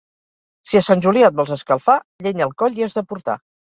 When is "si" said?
0.69-0.79